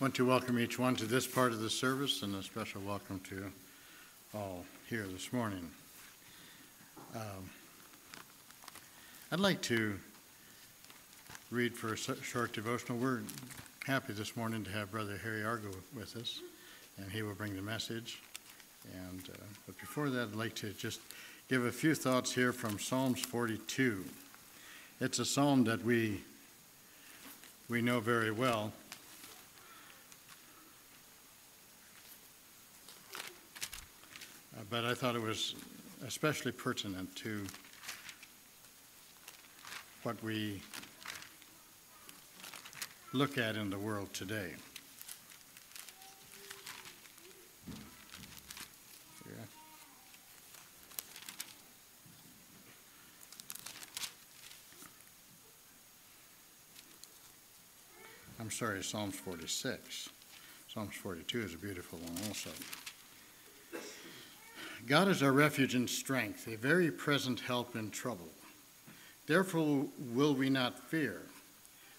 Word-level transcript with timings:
want 0.00 0.14
to 0.16 0.26
welcome 0.26 0.58
each 0.58 0.76
one 0.76 0.96
to 0.96 1.04
this 1.04 1.24
part 1.24 1.52
of 1.52 1.60
the 1.60 1.70
service 1.70 2.22
and 2.22 2.34
a 2.34 2.42
special 2.42 2.80
welcome 2.80 3.20
to 3.20 3.44
all 4.34 4.64
here 4.90 5.06
this 5.06 5.32
morning. 5.32 5.70
Um, 7.14 7.48
I'd 9.30 9.38
like 9.38 9.62
to 9.62 9.96
read 11.52 11.76
for 11.76 11.92
a 11.92 11.96
short 11.96 12.52
devotional. 12.52 12.98
We're 12.98 13.20
happy 13.86 14.14
this 14.14 14.36
morning 14.36 14.64
to 14.64 14.70
have 14.72 14.90
Brother 14.90 15.16
Harry 15.22 15.44
Argo 15.44 15.70
with 15.96 16.16
us, 16.16 16.40
and 16.98 17.10
he 17.12 17.22
will 17.22 17.34
bring 17.34 17.54
the 17.54 17.62
message. 17.62 18.20
And 18.92 19.22
uh, 19.32 19.44
but 19.66 19.78
before 19.78 20.10
that, 20.10 20.30
I'd 20.30 20.34
like 20.34 20.56
to 20.56 20.70
just 20.70 21.00
give 21.48 21.64
a 21.64 21.72
few 21.72 21.94
thoughts 21.94 22.32
here 22.32 22.52
from 22.52 22.80
Psalms 22.80 23.20
42. 23.20 24.04
It's 25.00 25.20
a 25.20 25.24
psalm 25.24 25.62
that 25.64 25.84
we 25.84 26.20
we 27.68 27.80
know 27.80 28.00
very 28.00 28.32
well. 28.32 28.72
But 34.74 34.84
I 34.84 34.92
thought 34.92 35.14
it 35.14 35.22
was 35.22 35.54
especially 36.04 36.50
pertinent 36.50 37.14
to 37.14 37.46
what 40.02 40.20
we 40.20 40.60
look 43.12 43.38
at 43.38 43.54
in 43.54 43.70
the 43.70 43.78
world 43.78 44.12
today. 44.12 44.50
I'm 58.40 58.50
sorry, 58.50 58.82
Psalms 58.82 59.14
46. 59.14 60.08
Psalms 60.66 60.96
42 60.96 61.42
is 61.42 61.54
a 61.54 61.58
beautiful 61.58 62.00
one 62.00 62.16
also. 62.26 62.50
God 64.86 65.08
is 65.08 65.22
our 65.22 65.32
refuge 65.32 65.74
and 65.74 65.88
strength, 65.88 66.46
a 66.46 66.56
very 66.56 66.90
present 66.90 67.40
help 67.40 67.74
in 67.74 67.90
trouble. 67.90 68.28
Therefore 69.26 69.86
will 70.12 70.34
we 70.34 70.50
not 70.50 70.78
fear, 70.90 71.22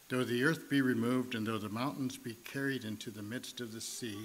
though 0.09 0.23
the 0.23 0.43
earth 0.43 0.69
be 0.69 0.81
removed, 0.81 1.33
and 1.33 1.47
though 1.47 1.57
the 1.57 1.69
mountains 1.69 2.17
be 2.17 2.35
carried 2.43 2.83
into 2.83 3.09
the 3.09 3.23
midst 3.23 3.59
of 3.59 3.73
the 3.73 3.81
sea, 3.81 4.19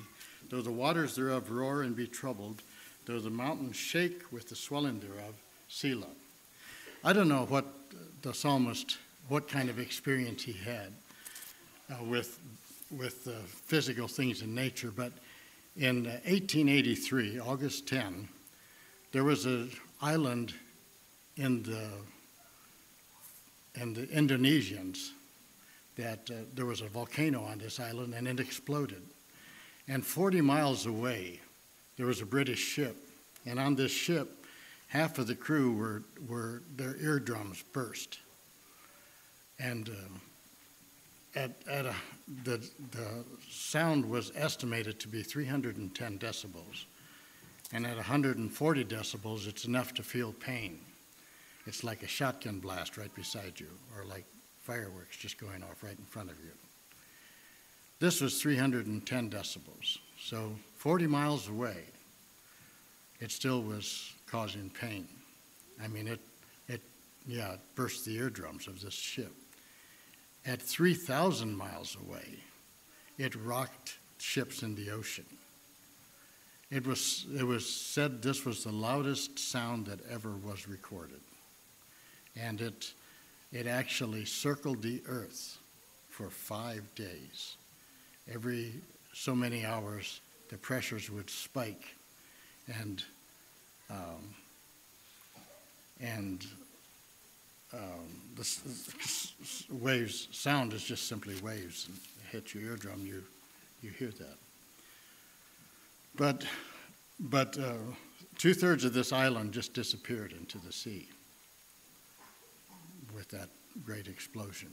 though 0.51 0.61
the 0.61 0.71
waters 0.71 1.17
thereof 1.17 1.51
roar 1.51 1.83
and 1.83 1.97
be 1.97 2.07
troubled, 2.07 2.63
though 3.07 3.19
the 3.19 3.31
mountains 3.31 3.77
shake 3.77 4.31
with 4.31 4.51
the 4.51 4.57
swelling 4.57 5.01
thereof, 5.01 5.35
Selah. 5.69 6.07
I 7.03 7.15
don't 7.15 7.29
know 7.29 7.47
what 7.47 7.65
the 8.21 8.35
psalmist, 8.35 8.99
what 9.29 9.49
kind 9.49 9.71
of 9.71 9.79
experience 9.79 10.43
he 10.43 10.53
had 10.53 10.93
uh, 11.91 12.05
with, 12.05 12.39
with 12.91 13.27
uh, 13.27 13.33
physical 13.47 14.07
things 14.07 14.43
in 14.43 14.55
nature, 14.55 14.93
but 14.95 15.13
in 15.77 16.05
1883, 16.05 17.41
August 17.41 17.87
10, 17.89 18.29
there 19.13 19.25
was 19.25 19.47
an 19.47 19.71
island 20.01 20.55
in 21.37 21.63
the, 21.63 21.91
in 23.81 23.95
the 23.95 24.07
Indonesians 24.07 25.11
that 25.97 26.31
uh, 26.31 26.35
there 26.55 26.67
was 26.67 26.81
a 26.81 26.89
volcano 26.89 27.43
on 27.43 27.59
this 27.59 27.81
island 27.81 28.15
and 28.15 28.29
it 28.29 28.41
exploded. 28.41 29.03
And 29.89 30.05
40 30.05 30.41
miles 30.41 30.87
away, 30.87 31.41
there 31.97 32.07
was 32.07 32.21
a 32.21 32.27
British 32.27 32.61
ship. 32.61 32.97
And 33.47 33.59
on 33.59 33.75
this 33.75 33.91
ship, 33.91 34.47
half 34.89 35.19
of 35.19 35.27
the 35.27 35.35
crew 35.35 35.73
were, 35.73 36.03
were 36.29 36.63
their 36.77 36.97
eardrums 36.97 37.63
burst. 37.73 38.19
And 39.59 39.89
uh, 39.89 41.39
at, 41.39 41.53
at 41.69 41.87
a, 41.87 41.95
the, 42.45 42.59
the 42.93 43.25
sound 43.49 44.09
was 44.09 44.33
estimated 44.35 44.99
to 45.01 45.09
be 45.09 45.23
310 45.23 46.19
decibels. 46.19 46.85
And 47.73 47.87
at 47.87 47.97
140 47.97 48.85
decibels, 48.85 49.47
it's 49.47 49.65
enough 49.65 49.95
to 49.95 50.03
feel 50.03 50.33
pain. 50.33 50.81
It's 51.67 51.85
like 51.85 52.03
a 52.03 52.09
shotgun 52.09 52.59
blast 52.59 52.97
right 52.97 53.15
beside 53.15 53.61
you, 53.61 53.69
or 53.97 54.05
like 54.05 54.25
fireworks 54.63 55.17
just 55.17 55.39
going 55.39 55.63
off 55.63 55.83
right 55.83 55.97
in 55.97 56.05
front 56.05 56.31
of 56.31 56.39
you. 56.41 56.51
This 58.01 58.21
was 58.21 58.41
310 58.41 59.31
decibels. 59.31 59.99
So 60.19 60.53
40 60.79 61.07
miles 61.07 61.49
away, 61.49 61.85
it 63.21 63.31
still 63.31 63.63
was 63.63 64.15
causing 64.27 64.71
pain. 64.71 65.07
I 65.83 65.89
mean, 65.89 66.09
it, 66.09 66.21
it 66.67 66.81
yeah, 67.27 67.53
it 67.53 67.61
burst 67.75 68.05
the 68.05 68.17
eardrums 68.17 68.67
of 68.67 68.81
this 68.81 68.95
ship. 68.95 69.33
At 70.47 70.63
3,000 70.63 71.55
miles 71.55 71.97
away, 72.07 72.39
it 73.19 73.37
rocked 73.37 73.99
ships 74.19 74.63
in 74.63 74.75
the 74.75 74.91
ocean. 74.91 75.27
It 76.71 76.87
was, 76.87 77.27
it 77.37 77.43
was 77.43 77.69
said 77.69 78.23
this 78.23 78.45
was 78.45 78.65
the 78.65 78.73
loudest 78.73 79.39
sound 79.39 79.87
that 79.87 79.99
ever 80.09 80.31
was 80.31 80.69
recorded. 80.69 81.21
And 82.37 82.61
it, 82.61 82.93
it 83.53 83.67
actually 83.67 84.25
circled 84.25 84.83
the 84.83 85.03
earth 85.07 85.59
for 86.09 86.31
five 86.31 86.83
days. 86.95 87.57
Every 88.33 88.75
so 89.13 89.35
many 89.35 89.65
hours, 89.65 90.21
the 90.49 90.57
pressures 90.57 91.11
would 91.11 91.29
spike, 91.29 91.95
and 92.81 93.03
um, 93.91 94.35
and 96.01 96.47
um, 97.73 98.09
the 98.37 98.47
waves 99.71 100.29
sound 100.31 100.73
is 100.73 100.85
just 100.85 101.09
simply 101.09 101.35
waves 101.43 101.89
and 101.89 101.99
hit 102.31 102.55
your 102.55 102.65
eardrum 102.65 103.05
you 103.05 103.23
you 103.83 103.91
hear 103.91 104.11
that 104.11 104.37
but 106.17 106.45
but 107.19 107.59
uh, 107.59 107.75
two-thirds 108.39 108.85
of 108.85 108.93
this 108.93 109.13
island 109.13 109.53
just 109.53 109.75
disappeared 109.75 110.33
into 110.33 110.59
the 110.59 110.73
sea 110.73 111.09
with 113.15 113.29
that 113.29 113.49
great 113.85 114.09
explosion 114.09 114.71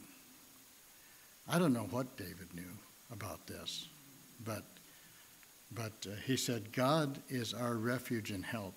i 1.48 1.60
don't 1.60 1.74
know 1.74 1.88
what 1.92 2.18
david 2.18 2.48
knew 2.54 2.78
about 3.12 3.46
this 3.48 3.88
but 4.46 4.64
but 5.74 5.94
uh, 6.06 6.16
he 6.26 6.38
said 6.38 6.72
god 6.72 7.20
is 7.30 7.54
our 7.54 7.76
refuge 7.76 8.32
and 8.32 8.46
help 8.46 8.74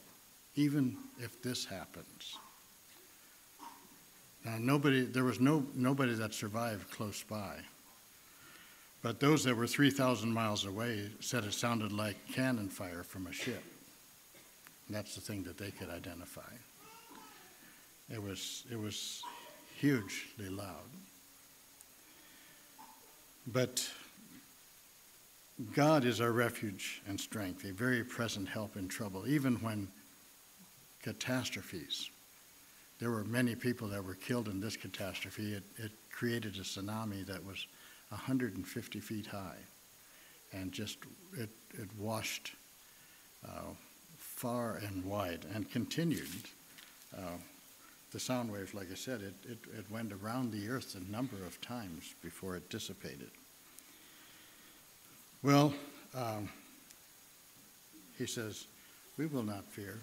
even 0.57 0.97
if 1.19 1.41
this 1.43 1.65
happens 1.65 2.37
now, 4.45 4.57
nobody, 4.59 5.05
there 5.05 5.25
was 5.25 5.41
no, 5.41 5.67
nobody 5.75 6.15
that 6.15 6.33
survived 6.33 6.91
close 6.91 7.23
by. 7.23 7.57
But 9.03 9.21
those 9.21 9.45
that 9.45 9.57
were 9.57 9.67
3,000 9.67 10.31
miles 10.31 10.67
away 10.67 11.11
said 11.21 11.45
it 11.45 11.55
sounded 11.55 11.93
like 11.93 12.17
cannon 12.33 12.69
fire 12.69 13.03
from 13.03 13.27
a 13.27 13.33
ship. 13.33 13.63
And 14.87 14.97
that's 14.97 15.15
the 15.15 15.21
thing 15.21 15.43
that 15.45 15.57
they 15.57 15.71
could 15.71 15.89
identify. 15.89 16.53
It 18.13 18.23
was, 18.23 18.65
it 18.71 18.79
was 18.79 19.23
hugely 19.79 20.49
loud. 20.51 20.91
But 23.47 23.89
God 25.75 26.05
is 26.05 26.21
our 26.21 26.33
refuge 26.33 27.03
and 27.09 27.19
strength, 27.19 27.65
a 27.65 27.73
very 27.73 28.05
present 28.05 28.49
help 28.49 28.77
in 28.77 28.89
trouble, 28.89 29.27
even 29.27 29.57
when 29.57 29.89
catastrophes 31.03 32.11
there 33.01 33.11
were 33.11 33.25
many 33.25 33.55
people 33.55 33.89
that 33.89 34.05
were 34.05 34.15
killed 34.15 34.47
in 34.47 34.61
this 34.61 34.77
catastrophe. 34.77 35.55
It, 35.55 35.63
it 35.79 35.91
created 36.13 36.57
a 36.57 36.61
tsunami 36.61 37.27
that 37.27 37.45
was 37.45 37.67
150 38.11 39.01
feet 39.01 39.27
high 39.27 39.57
and 40.53 40.73
just 40.73 40.99
it, 41.37 41.51
it 41.75 41.89
washed 41.99 42.53
uh, 43.47 43.73
far 44.19 44.77
and 44.87 45.05
wide 45.05 45.47
and 45.55 45.71
continued. 45.71 46.49
Uh, 47.17 47.39
the 48.13 48.21
sound 48.21 48.51
waves, 48.51 48.75
like 48.75 48.91
I 48.91 48.97
said, 48.97 49.21
it, 49.21 49.35
it, 49.49 49.59
it 49.79 49.91
went 49.91 50.13
around 50.13 50.53
the 50.53 50.69
earth 50.69 50.97
a 50.97 51.13
number 51.13 51.37
of 51.47 51.61
times 51.61 52.15
before 52.23 52.57
it 52.57 52.69
dissipated. 52.69 53.31
Well, 55.43 55.73
um, 56.15 56.51
he 58.19 58.27
says, 58.27 58.67
We 59.17 59.27
will 59.27 59.45
not 59.45 59.65
fear, 59.67 60.01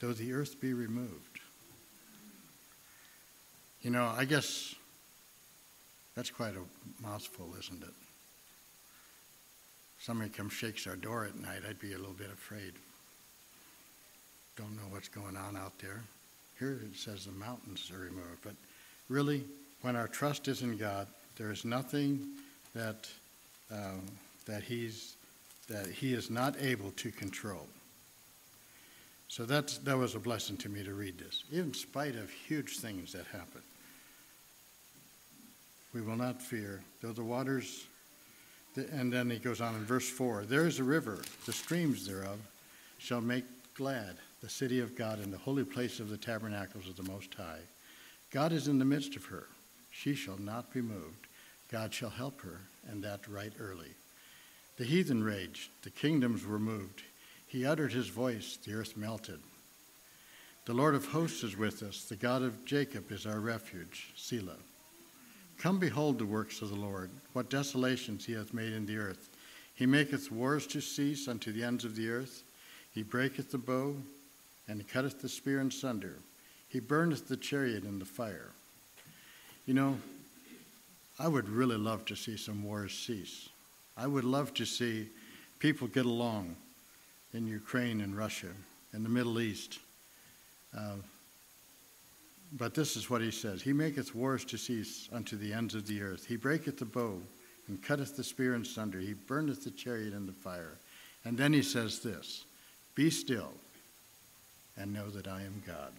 though 0.00 0.12
the 0.12 0.32
earth 0.32 0.60
be 0.60 0.74
removed. 0.74 1.40
You 3.82 3.90
know, 3.90 4.12
I 4.16 4.24
guess 4.24 4.74
that's 6.16 6.30
quite 6.30 6.54
a 6.54 7.02
mouthful, 7.02 7.54
isn't 7.58 7.82
it? 7.82 7.94
Somebody 10.00 10.30
comes 10.30 10.52
shakes 10.52 10.86
our 10.86 10.96
door 10.96 11.24
at 11.24 11.36
night, 11.36 11.62
I'd 11.68 11.80
be 11.80 11.92
a 11.92 11.98
little 11.98 12.12
bit 12.12 12.30
afraid. 12.32 12.72
Don't 14.56 14.74
know 14.76 14.88
what's 14.90 15.08
going 15.08 15.36
on 15.36 15.56
out 15.56 15.78
there. 15.78 16.02
Here 16.58 16.80
it 16.82 16.96
says 16.96 17.26
the 17.26 17.32
mountains 17.32 17.90
are 17.94 17.98
removed, 17.98 18.42
but 18.42 18.54
really, 19.08 19.44
when 19.82 19.96
our 19.96 20.08
trust 20.08 20.48
is 20.48 20.62
in 20.62 20.76
God, 20.78 21.06
there 21.36 21.50
is 21.50 21.64
nothing 21.64 22.26
that 22.74 23.08
um, 23.70 24.02
that 24.46 24.62
He's 24.62 25.16
that 25.68 25.86
He 25.86 26.14
is 26.14 26.30
not 26.30 26.56
able 26.60 26.92
to 26.92 27.10
control. 27.10 27.66
So 29.28 29.44
that's, 29.44 29.78
that 29.78 29.98
was 29.98 30.14
a 30.14 30.20
blessing 30.20 30.56
to 30.58 30.68
me 30.68 30.84
to 30.84 30.94
read 30.94 31.18
this, 31.18 31.42
in 31.52 31.74
spite 31.74 32.14
of 32.14 32.30
huge 32.30 32.78
things 32.78 33.12
that 33.12 33.26
happen. 33.26 33.60
We 35.96 36.02
will 36.02 36.16
not 36.16 36.42
fear, 36.42 36.82
though 37.00 37.12
the 37.12 37.24
waters, 37.24 37.86
The- 38.74 38.86
And 38.92 39.10
then 39.10 39.30
he 39.30 39.38
goes 39.38 39.62
on 39.62 39.74
in 39.76 39.86
verse 39.86 40.06
4 40.06 40.44
There 40.44 40.66
is 40.66 40.78
a 40.78 40.84
river, 40.84 41.22
the 41.46 41.54
streams 41.54 42.06
thereof 42.06 42.38
shall 42.98 43.22
make 43.22 43.46
glad 43.72 44.18
the 44.42 44.50
city 44.50 44.80
of 44.80 44.94
God 44.94 45.20
and 45.20 45.32
the 45.32 45.38
holy 45.38 45.64
place 45.64 45.98
of 45.98 46.10
the 46.10 46.18
tabernacles 46.18 46.86
of 46.86 46.96
the 46.96 47.10
Most 47.10 47.32
High. 47.32 47.62
God 48.30 48.52
is 48.52 48.68
in 48.68 48.78
the 48.78 48.84
midst 48.84 49.16
of 49.16 49.24
her. 49.24 49.48
She 49.90 50.14
shall 50.14 50.36
not 50.36 50.70
be 50.70 50.82
moved. 50.82 51.28
God 51.70 51.94
shall 51.94 52.10
help 52.10 52.42
her, 52.42 52.60
and 52.86 53.02
that 53.02 53.26
right 53.26 53.54
early. 53.58 53.94
The 54.76 54.84
heathen 54.84 55.24
raged, 55.24 55.70
the 55.80 55.88
kingdoms 55.88 56.44
were 56.44 56.58
moved. 56.58 57.04
He 57.46 57.64
uttered 57.64 57.94
his 57.94 58.08
voice, 58.08 58.58
the 58.62 58.74
earth 58.74 58.98
melted. 58.98 59.40
The 60.66 60.74
Lord 60.74 60.94
of 60.94 61.06
hosts 61.06 61.42
is 61.42 61.56
with 61.56 61.82
us, 61.82 62.04
the 62.04 62.16
God 62.16 62.42
of 62.42 62.66
Jacob 62.66 63.10
is 63.10 63.24
our 63.24 63.40
refuge. 63.40 64.12
Selah. 64.14 64.58
Come 65.58 65.78
behold 65.78 66.18
the 66.18 66.26
works 66.26 66.62
of 66.62 66.68
the 66.68 66.76
Lord, 66.76 67.10
what 67.32 67.50
desolations 67.50 68.24
he 68.24 68.34
hath 68.34 68.52
made 68.54 68.72
in 68.72 68.86
the 68.86 68.98
earth. 68.98 69.30
He 69.74 69.86
maketh 69.86 70.30
wars 70.30 70.66
to 70.68 70.80
cease 70.80 71.28
unto 71.28 71.52
the 71.52 71.64
ends 71.64 71.84
of 71.84 71.96
the 71.96 72.08
earth. 72.10 72.42
He 72.94 73.02
breaketh 73.02 73.50
the 73.50 73.58
bow, 73.58 73.96
and 74.68 74.86
cutteth 74.88 75.20
the 75.20 75.28
spear 75.28 75.60
in 75.60 75.70
sunder. 75.70 76.16
He 76.68 76.80
burneth 76.80 77.28
the 77.28 77.36
chariot 77.36 77.84
in 77.84 77.98
the 77.98 78.04
fire. 78.04 78.50
You 79.66 79.74
know, 79.74 79.98
I 81.18 81.28
would 81.28 81.48
really 81.48 81.76
love 81.76 82.04
to 82.06 82.16
see 82.16 82.36
some 82.36 82.62
wars 82.62 82.92
cease. 82.92 83.48
I 83.96 84.06
would 84.06 84.24
love 84.24 84.52
to 84.54 84.64
see 84.64 85.08
people 85.58 85.88
get 85.88 86.06
along 86.06 86.56
in 87.32 87.46
Ukraine 87.46 88.00
and 88.00 88.16
Russia, 88.16 88.48
in 88.92 89.02
the 89.02 89.08
Middle 89.08 89.40
East. 89.40 89.78
Uh, 90.76 90.96
but 92.52 92.74
this 92.74 92.96
is 92.96 93.10
what 93.10 93.20
he 93.20 93.30
says 93.30 93.62
He 93.62 93.72
maketh 93.72 94.14
wars 94.14 94.44
to 94.46 94.56
cease 94.56 95.08
unto 95.12 95.36
the 95.36 95.52
ends 95.52 95.74
of 95.74 95.86
the 95.86 96.02
earth. 96.02 96.26
He 96.26 96.36
breaketh 96.36 96.78
the 96.78 96.84
bow 96.84 97.20
and 97.68 97.82
cutteth 97.82 98.16
the 98.16 98.24
spear 98.24 98.54
in 98.54 98.64
sunder. 98.64 99.00
He 99.00 99.14
burneth 99.14 99.64
the 99.64 99.70
chariot 99.70 100.14
in 100.14 100.26
the 100.26 100.32
fire. 100.32 100.78
And 101.24 101.36
then 101.36 101.52
he 101.52 101.62
says 101.62 102.00
this 102.00 102.44
Be 102.94 103.10
still 103.10 103.52
and 104.76 104.92
know 104.92 105.10
that 105.10 105.26
I 105.26 105.42
am 105.42 105.62
God. 105.66 105.92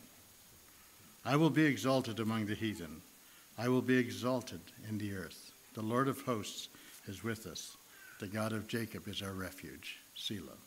I 1.25 1.35
will 1.35 1.49
be 1.49 1.65
exalted 1.65 2.19
among 2.19 2.45
the 2.45 2.55
heathen. 2.55 3.01
I 3.57 3.67
will 3.67 3.81
be 3.81 3.97
exalted 3.97 4.61
in 4.87 4.97
the 4.97 5.13
earth. 5.13 5.51
The 5.73 5.81
Lord 5.81 6.07
of 6.07 6.21
hosts 6.21 6.69
is 7.07 7.23
with 7.23 7.45
us. 7.47 7.75
The 8.19 8.27
God 8.27 8.53
of 8.53 8.67
Jacob 8.67 9.07
is 9.07 9.21
our 9.21 9.33
refuge. 9.33 9.97
Selah. 10.15 10.57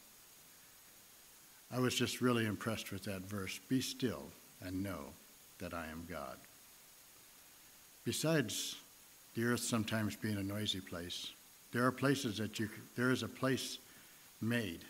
I 1.72 1.78
was 1.78 1.94
just 1.94 2.20
really 2.20 2.46
impressed 2.46 2.92
with 2.92 3.04
that 3.04 3.22
verse. 3.22 3.58
Be 3.68 3.80
still 3.80 4.24
and 4.60 4.82
know 4.82 5.12
that 5.60 5.74
I 5.74 5.86
am 5.86 6.06
God. 6.10 6.36
Besides 8.04 8.76
the 9.34 9.44
earth 9.44 9.60
sometimes 9.60 10.16
being 10.16 10.38
a 10.38 10.42
noisy 10.42 10.80
place, 10.80 11.30
there 11.72 11.84
are 11.86 11.92
places 11.92 12.38
that 12.38 12.58
you, 12.58 12.68
there 12.96 13.10
is 13.10 13.22
a 13.22 13.28
place 13.28 13.78
made 14.40 14.84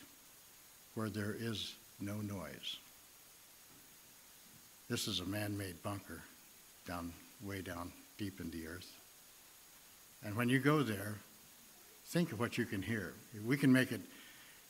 where 0.95 1.11
there 1.11 1.37
is 1.39 1.75
no 2.01 2.17
noise. 2.17 2.77
This 4.89 5.07
is 5.07 5.21
a 5.21 5.27
man 5.27 5.57
made 5.57 5.83
bunker 5.83 6.23
down, 6.87 7.13
way 7.45 7.63
down 7.63 7.93
deep 8.19 8.41
in 8.41 8.51
the 8.51 8.67
earth. 8.67 8.91
And 10.25 10.37
when 10.37 10.49
you 10.49 10.59
go 10.59 10.83
there, 10.83 11.17
think 12.07 12.33
of 12.33 12.41
what 12.41 12.59
you 12.59 12.65
can 12.65 12.83
hear. 12.83 13.15
We 13.45 13.57
can 13.57 13.73
make 13.73 13.93
it, 13.93 14.01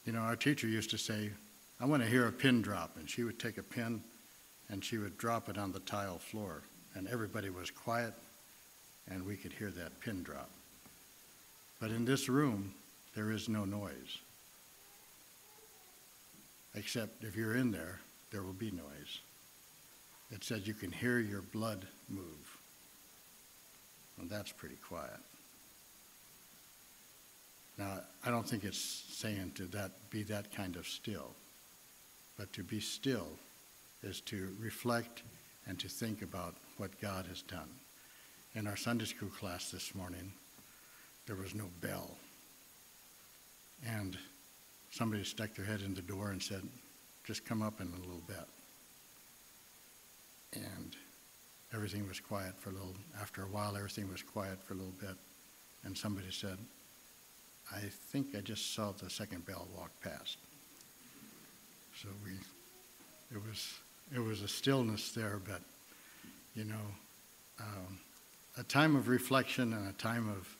you 0.05 0.13
know, 0.13 0.21
our 0.21 0.37
teacher 0.37 0.67
used 0.67 0.91
to 0.91 0.99
say, 0.99 1.31
I 1.81 1.87
want 1.87 2.03
to 2.03 2.09
hear 2.09 2.27
a 2.27 2.33
pin 2.33 2.61
drop. 2.61 2.97
And 2.99 3.09
she 3.09 3.25
would 3.25 3.39
take 3.39 3.59
a 3.59 3.63
pin 3.63 4.03
and 4.71 4.85
she 4.85 4.99
would 4.99 5.19
drop 5.19 5.49
it 5.49 5.59
on 5.59 5.73
the 5.73 5.81
tile 5.81 6.19
floor. 6.19 6.63
And 6.95 7.09
everybody 7.09 7.51
was 7.51 7.71
quiet 7.71 8.15
and 9.09 9.27
we 9.27 9.37
could 9.37 9.53
hear 9.53 9.71
that 9.71 10.01
pin 10.01 10.23
drop. 10.23 10.51
But 11.81 11.91
in 11.91 12.05
this 12.05 12.29
room, 12.29 12.75
there 13.15 13.31
is 13.31 13.49
no 13.49 13.65
noise. 13.65 14.19
Except 16.75 17.25
if 17.25 17.37
you're 17.37 17.57
in 17.57 17.73
there, 17.73 18.01
there 18.31 18.43
will 18.43 18.53
be 18.53 18.71
noise. 18.71 19.21
It 20.31 20.45
says 20.45 20.67
you 20.67 20.75
can 20.75 20.93
hear 20.93 21.19
your 21.19 21.43
blood 21.43 21.87
move. 22.09 22.59
And 24.21 24.31
that's 24.31 24.53
pretty 24.53 24.77
quiet. 24.77 25.19
Now, 27.79 28.01
I 28.25 28.31
don't 28.31 28.47
think 28.47 28.65
it's 28.65 28.79
saying 28.79 29.53
to 29.57 29.65
that 29.67 29.93
be 30.11 30.23
that 30.25 30.55
kind 30.55 30.77
of 30.77 30.87
still, 30.87 31.33
but 32.37 32.53
to 32.53 32.63
be 32.63 32.79
still 32.79 33.27
is 34.03 34.21
to 34.23 34.55
reflect 34.61 35.23
and 35.67 35.79
to 35.79 35.89
think 35.89 36.23
about 36.23 36.55
what 36.79 37.01
God 37.01 37.27
has 37.27 37.43
done. 37.43 37.69
In 38.55 38.67
our 38.67 38.77
Sunday 38.77 39.05
school 39.05 39.29
class 39.29 39.71
this 39.71 39.95
morning, 39.95 40.33
there 41.27 41.37
was 41.37 41.55
no 41.55 41.67
bell. 41.81 42.11
And 43.87 44.17
somebody 44.91 45.23
stuck 45.25 45.55
their 45.55 45.65
head 45.65 45.83
in 45.83 45.95
the 45.95 46.03
door 46.03 46.31
and 46.31 46.43
said, 46.43 46.63
just 47.25 47.45
come 47.45 47.63
up 47.63 47.81
in 47.81 47.87
a 47.87 48.01
little 48.01 48.23
bit. 48.27 48.47
And 50.55 50.97
everything 51.73 52.09
was 52.09 52.19
quiet 52.19 52.55
for 52.59 52.71
a 52.71 52.73
little, 52.73 52.95
after 53.21 53.43
a 53.43 53.47
while, 53.47 53.77
everything 53.77 54.11
was 54.11 54.23
quiet 54.23 54.61
for 54.63 54.75
a 54.75 54.77
little 54.77 54.95
bit. 55.01 55.17
And 55.85 55.97
somebody 55.97 56.31
said, 56.31 56.59
I 57.73 57.79
think 57.79 58.35
I 58.37 58.41
just 58.41 58.75
saw 58.75 58.93
the 58.93 59.09
second 59.09 59.47
bell 59.47 59.69
walk 59.77 59.91
past. 60.03 60.39
So 62.03 62.09
we, 62.25 62.33
it 63.35 63.41
was, 63.47 63.75
it 64.15 64.19
was 64.19 64.43
a 64.43 64.49
stillness 64.49 65.13
there, 65.13 65.41
but, 65.47 65.61
you 66.55 66.65
know, 66.65 66.75
um, 67.61 67.99
a 68.59 68.63
time 68.65 68.97
of 68.97 69.09
reflection 69.09 69.73
and 69.73 69.89
a 69.89 69.93
time 69.93 70.29
of, 70.29 70.57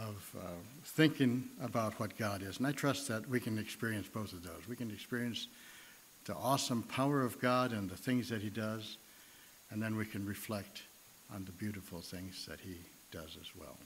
of 0.00 0.36
uh, 0.38 0.46
thinking 0.84 1.44
about 1.62 1.98
what 2.00 2.16
God 2.16 2.42
is. 2.42 2.58
And 2.58 2.66
I 2.66 2.72
trust 2.72 3.08
that 3.08 3.28
we 3.28 3.40
can 3.40 3.58
experience 3.58 4.08
both 4.08 4.32
of 4.32 4.42
those. 4.42 4.66
We 4.68 4.76
can 4.76 4.90
experience 4.90 5.48
the 6.24 6.34
awesome 6.34 6.82
power 6.84 7.22
of 7.22 7.40
God 7.40 7.72
and 7.72 7.90
the 7.90 7.96
things 7.96 8.28
that 8.28 8.40
He 8.40 8.50
does, 8.50 8.96
and 9.70 9.82
then 9.82 9.96
we 9.96 10.06
can 10.06 10.24
reflect 10.24 10.82
on 11.34 11.44
the 11.44 11.52
beautiful 11.52 12.00
things 12.00 12.46
that 12.46 12.60
He 12.60 12.76
does 13.10 13.36
as 13.40 13.54
well. 13.58 13.76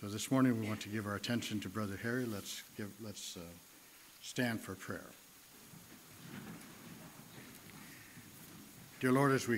So 0.00 0.08
this 0.08 0.30
morning 0.30 0.60
we 0.60 0.68
want 0.68 0.80
to 0.80 0.90
give 0.90 1.06
our 1.06 1.14
attention 1.14 1.60
to 1.60 1.70
Brother 1.70 1.98
Harry. 2.02 2.26
Let's 2.26 2.62
give, 2.76 2.90
let's 3.00 3.38
uh, 3.38 3.40
stand 4.22 4.60
for 4.60 4.74
prayer. 4.74 5.06
Dear 8.98 9.12
Lord, 9.12 9.32
as 9.32 9.46
we 9.46 9.54